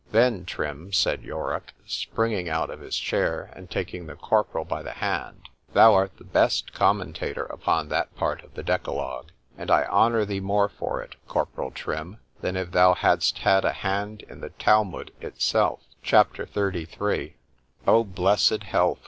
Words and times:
_—Then, 0.09 0.45
Trim, 0.45 0.91
said 0.91 1.21
Yorick, 1.21 1.73
springing 1.85 2.49
out 2.49 2.71
of 2.71 2.79
his 2.79 2.95
chair, 2.97 3.51
and 3.55 3.69
taking 3.69 4.07
the 4.07 4.15
corporal 4.15 4.65
by 4.65 4.81
the 4.81 4.93
hand, 4.93 5.47
thou 5.73 5.93
art 5.93 6.17
the 6.17 6.23
best 6.23 6.73
commentator 6.73 7.43
upon 7.43 7.89
that 7.89 8.15
part 8.15 8.43
of 8.43 8.55
the 8.55 8.63
Decalogue; 8.63 9.27
and 9.59 9.69
I 9.69 9.85
honour 9.85 10.25
thee 10.25 10.39
more 10.39 10.69
for 10.69 11.03
it, 11.03 11.17
corporal 11.27 11.69
Trim, 11.69 12.17
than 12.39 12.55
if 12.55 12.71
thou 12.71 12.95
hadst 12.95 13.37
had 13.37 13.63
a 13.63 13.73
hand 13.73 14.23
in 14.23 14.41
the 14.41 14.49
Talmud 14.49 15.11
itself. 15.21 15.81
C 16.03 16.15
H 16.15 16.39
A 16.39 16.47
P. 16.47 16.47
XXXIIIV 16.51 17.33
O 17.85 18.03
BLESSED 18.03 18.63
health! 18.63 18.99